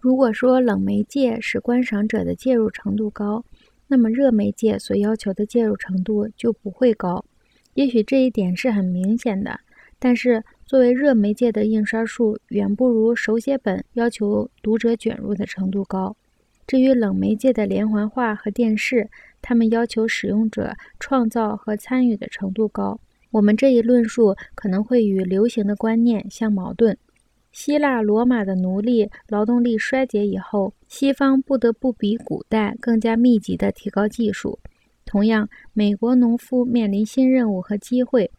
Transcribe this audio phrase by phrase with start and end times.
[0.00, 3.44] 如果说冷媒介使观赏者的介入程度高，
[3.88, 7.24] 那么热媒介所要求的介入程度就不会高。
[7.74, 9.58] 也许这一点是很明显的，
[9.98, 16.16] 但是作为热媒介的印刷术远不如手写本要求读者卷入的程度高。
[16.66, 19.08] 至于冷媒介的连环画和电视，
[19.40, 23.00] 他们要求使用者创造和参与的程度高。
[23.30, 26.96] 我们这一论述可能会与流行的观念相矛盾。
[27.60, 34.60] 希腊罗马的奴隶劳动力衰竭以后，西方不得不比古代更加密集地提高技术。
[35.04, 38.30] 同样，美国农夫面临新任务和机会，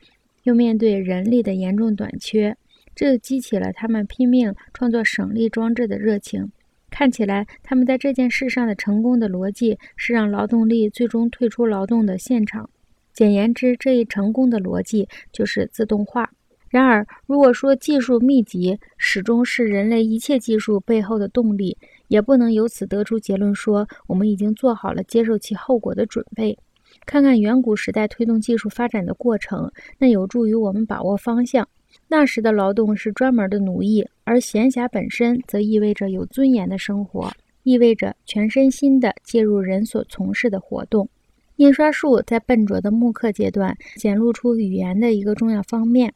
[0.44, 2.56] 又面对人力的严重短缺，
[2.96, 6.50] 这激起了他们拼命创作省力装置的热情。
[6.90, 12.70] 看起来，他们在这件事上的成功的逻辑是让劳动力最终退出劳动的现场。
[13.12, 16.32] 简言之，这一成功的逻辑就是自动化。
[16.70, 21.78] 然而，如果说技术密集始终是人类一切技术背后的动力，
[22.08, 26.58] 也不能由此得出结论说我们已经做好了接受其后果的准备。
[27.06, 31.68] 看看远古时代推动技术发展的过程，那有助于我们把握方向。
[32.08, 37.32] 那时的劳动是专门的奴役，而闲暇本身则意味着有尊严的生活，
[37.64, 41.10] 意味着全身心地介入人所从事的活动。
[41.56, 46.14] 印刷术在笨拙的木刻阶段显露出语言的一个重要方面。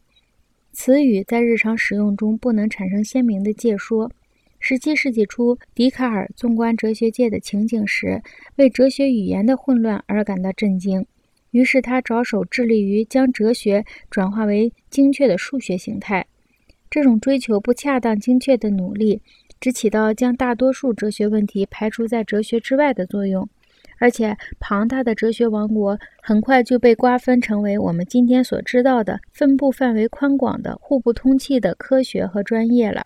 [0.74, 4.12] 词语在日常使用中不能产生鲜明的界说。
[4.60, 8.24] 十七世纪初，笛卡尔纵观哲学界的情景时，
[8.56, 11.06] 为哲学语言的混乱而感到震惊。
[11.52, 16.26] 于是他着手致力于将哲学转化为精确的数学形态。
[16.90, 19.22] 这种追求不恰当精确的努力，
[19.60, 23.48] 只起到将大多数哲学问题排除在哲学之外的作用。
[24.04, 33.06] 而且，庞大的哲学王国很快就被瓜分成为我们今天所知道的分布范围宽广的、互不通气的科学和专业了。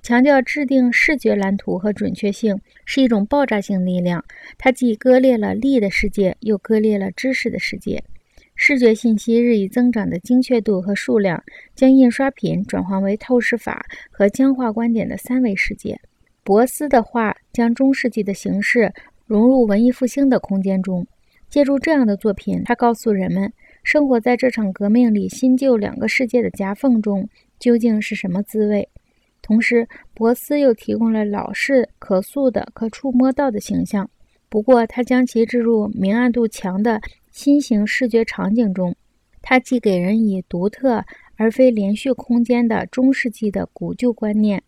[0.00, 4.24] 强调制定视觉蓝图和准确性是一种爆炸性力量，
[4.56, 8.02] 它既割裂了力的世界，又割裂了知识的世界。
[8.54, 11.44] 视觉信息日益增长的精确度和数量，
[11.74, 16.00] 将印刷品转换为透视法和僵化观点的三维世界。
[16.42, 18.90] 博斯的画将中世纪的形式。
[19.28, 21.06] 融入文艺复兴的空间中，
[21.50, 23.52] 借助这样的作品，他告诉人们，
[23.84, 27.28] 生活在这场革命里新旧两个世界的夹缝中
[27.58, 28.88] 究竟是什么滋味。
[29.42, 34.08] 同时，博斯又提供了老式、可塑的、可触摸到的形象，
[34.48, 36.98] 不过他将其置入明暗度强的
[37.30, 38.96] 新型视觉场景中。
[39.42, 41.04] 它既给人以独特
[41.36, 44.62] 而非连续空间的中世纪的古旧观念。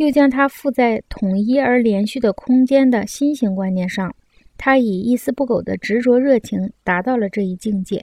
[0.00, 4.14] 又将它附在统一而连续的空间的新型观念上，
[4.56, 8.02] 他以一丝不苟的执着热情达到了这一境界。